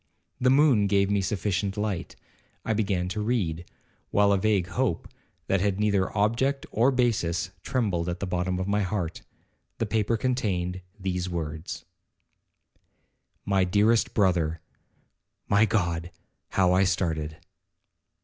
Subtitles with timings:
[0.39, 2.15] The moon gave me sufficient light.
[2.65, 3.65] I began to read,
[4.09, 5.07] while a vague hope,
[5.45, 9.21] that had neither object or basis, trembled at the bottom of my heart.
[9.77, 11.85] The paper contained these words:
[13.45, 14.59] 'My dearest brother,
[15.47, 16.09] (My God!
[16.49, 17.37] how I started!)